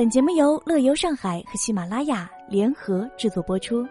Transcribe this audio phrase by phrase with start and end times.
[0.00, 3.86] 本节目由乐游上海和喜马拉雅联合制作播出。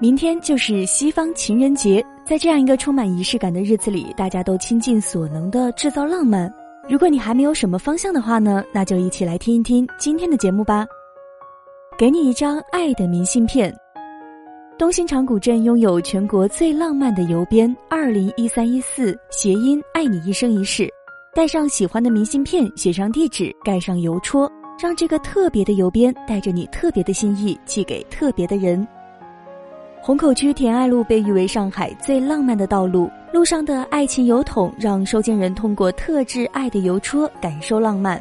[0.00, 6.50] 明天就是西方情人节，在这样一个充满仪式感的日子里，大家都倾尽所能的制造浪漫。
[6.88, 10.86] 如果你还没有什么方向的话呢，那就一起来听一听今天的节目吧。
[11.98, 13.70] 给你一张爱的明信片。
[14.82, 20.92] 东兴长古镇拥有全国最浪漫的邮编，二零一三一四谐音“爱你一生一世”。
[21.36, 24.50] 带上喜欢的明信片，写上地址，盖上邮戳，
[24.82, 28.84] 让这个特别的邮编带着你特别的心意寄给特别的人。
[30.00, 38.20] 虹口区田爱路被誉为上海最浪漫的道路，路上的爱情邮筒让收件人通过特制爱的邮戳感受浪漫。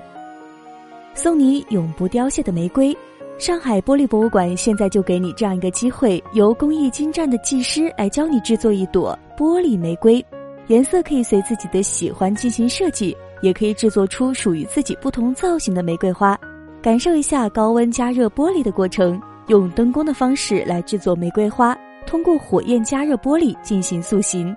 [1.15, 2.95] 送你永不凋谢的玫瑰。
[3.41, 10.23] 上海玻璃博物馆现在就给你这样一个机会，由工艺精湛的技师来教你制作一朵玻璃玫瑰，
[10.67, 16.39] 颜色可以随自己的喜欢进行设计，也可以制作出属于自己不同造型的玫瑰花。
[16.83, 24.55] 感受一下高温加热玻璃的过程，用灯光的方式来制作玫瑰花，通过火焰加热玻璃进行塑形。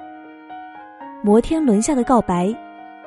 [1.22, 2.54] 摩天轮下的告白，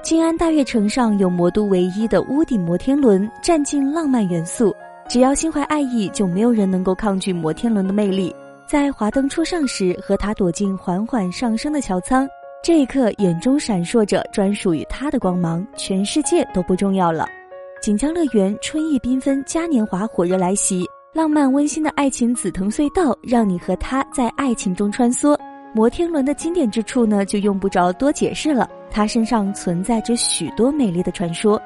[0.02, 4.76] 静安大悦城上有魔都唯一的屋顶摩天轮，占尽浪漫元素。
[5.08, 8.36] 只要心怀爱意，就没有人能够抗拒摩天轮的魅力。
[8.66, 12.28] 在华灯初上时，和他躲进缓缓上升的桥舱，
[12.62, 17.26] 这一刻眼中闪烁着专属于他的光芒，全世界都不重要了。
[17.82, 25.40] 锦江乐园春意缤纷，嘉年华火热来袭，浪漫温馨的爱情紫藤隧道，让你和他在爱情中穿梭。
[25.74, 31.62] 摩天轮的经典之处呢，就用不着多解释了，它身上存在着许多美丽的传说。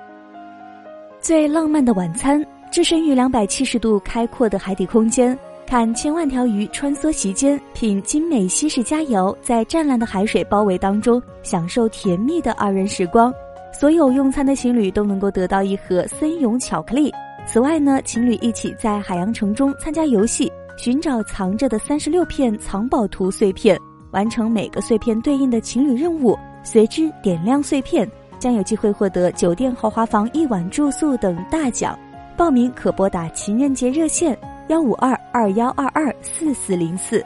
[1.19, 2.45] 最浪漫的晚餐。
[2.71, 13.31] 置身于两百七十度开阔的海底空间，看千万条鱼穿梭席间，品精美西式佳肴，在湛蓝的海水包围当中，享受甜蜜的二人时光。
[13.77, 17.13] 所有用餐的情侣都能够得到一盒森永巧克力。
[17.45, 23.77] 此外呢，情侣一起在海洋城中参加游戏，寻找藏着的三十六片藏宝图碎片，
[24.11, 31.99] 完成每个碎片对应的情侣任务，随之点亮碎片，将有机会获得酒店豪华房一晚住宿等大奖。
[32.41, 34.35] 报名可拨打情人节热线
[34.69, 37.23] 幺五二二幺二二四四零四。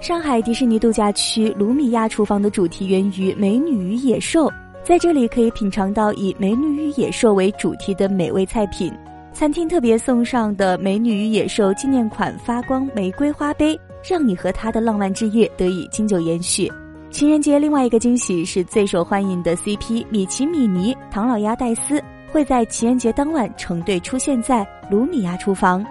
[0.00, 4.46] 上海迪士尼度假区卢米亚厨房的主题源于《美女与野兽》，
[4.82, 8.92] 在这里可以品尝到以《美女与野兽》为主题的美味菜品。
[9.32, 16.68] 餐厅特别送上的《美女与野兽》纪念款发光玫瑰花杯，让你和他的浪漫之夜得以经久延续。
[17.08, 22.02] 情人节另外一个惊喜是最受欢迎的 CP 米奇米妮、唐老鸭戴斯。
[22.34, 25.86] 会在情人节当晚成对出现在卢米亚厨房。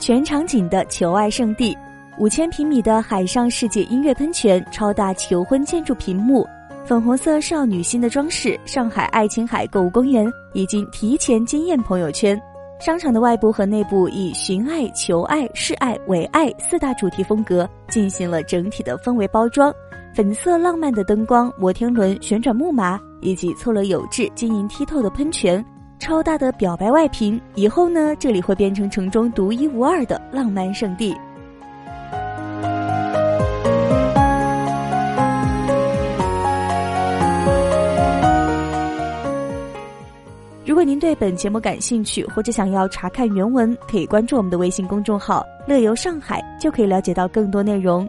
[0.00, 1.78] 全场景的求爱圣地，
[2.18, 6.44] 五千平米的海上世界音乐喷泉，超大求婚建筑屏幕，
[6.84, 8.58] 粉红色少女心的装饰。
[8.64, 12.36] 上海爱琴海购物公园已经提前惊艳朋友圈。
[12.80, 19.72] 商场的外部和内部以寻爱、求爱、示爱、为爱四大主题风格进行了整体的氛围包装。
[20.16, 22.98] 粉色浪漫的灯光，摩天轮、旋转木马。
[23.20, 25.62] 以及错落有致、晶莹剔透的喷泉，
[25.98, 31.14] 超大的表白外屏，以后呢，这里会变成城中独一无二的浪漫圣地。
[40.64, 48.08] 如果您对本节目感兴趣，或者想要查看原文，可以关注我们的微信公众号“乐游上海”，就可以了解到更多内容。